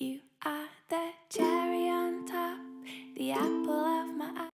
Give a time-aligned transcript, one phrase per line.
[0.00, 2.58] You are the cherry on top,
[3.14, 4.50] the apple of my eye.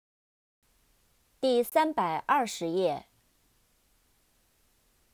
[1.41, 3.08] 第三百二十页。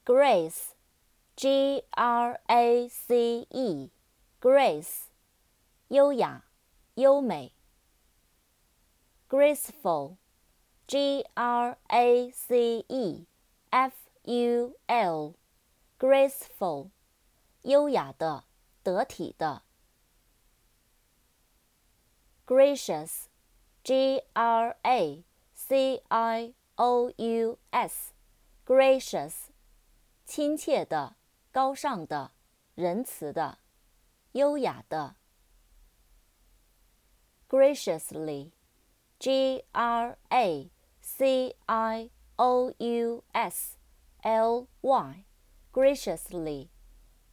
[0.04, 5.06] Grace，G R A C E，Grace，
[5.88, 6.44] 优雅、
[6.94, 7.54] 优美。
[9.28, 13.26] Graceful，G R A C E
[13.70, 13.94] F
[14.24, 16.90] U L，Graceful，
[17.62, 18.44] 优雅的、
[18.82, 19.62] 得体的。
[22.46, 29.34] Gracious，G R A C I O U S，Gracious，
[30.24, 31.16] 亲切的、
[31.52, 32.32] 高尚的、
[32.74, 33.58] 仁慈的、
[34.32, 35.16] 优雅的。
[37.48, 43.76] Graciously，G R A C I O U S
[44.22, 46.68] L Y，Graciously，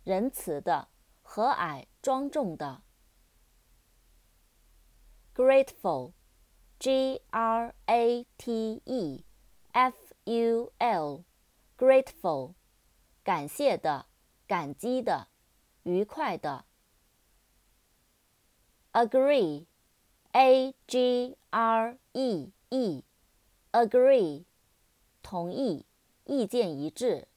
[0.04, 0.88] 仁慈的、
[1.22, 2.82] 和蔼、庄重的。
[5.50, 6.14] Grateful,
[6.80, 9.24] G R A T E
[9.74, 11.26] F U L,
[11.78, 12.54] grateful,
[13.24, 14.06] 感谢的、
[14.48, 15.28] 感激的、
[15.84, 16.66] 愉快的。
[18.94, 19.66] Agree,
[20.32, 23.04] A G R E E,
[23.72, 24.46] agree,
[25.22, 25.86] 同意、
[26.24, 27.28] 意见一致。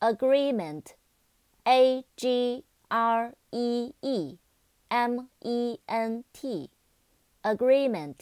[0.00, 0.88] Agreement,
[1.64, 4.38] A G R E E。
[4.89, 8.15] M E N T，agreement，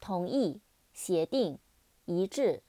[0.00, 0.60] 同意、
[0.92, 1.58] 协定、
[2.06, 2.62] 一致。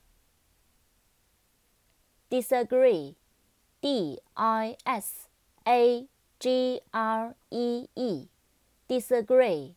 [2.30, 5.28] Disagree，D I S
[5.66, 6.08] A
[6.40, 9.74] G R E E，disagree，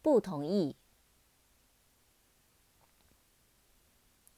[0.00, 0.76] 不同意。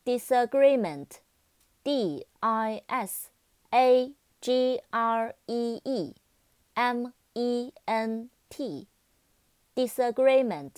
[0.04, 3.30] Disagreement，D I S
[3.70, 10.70] A G R E E，M E N T，disagreement，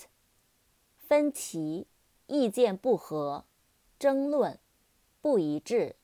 [0.97, 1.85] 分歧、
[2.25, 3.45] 意见不合、
[3.99, 4.59] 争论、
[5.21, 5.97] 不一致。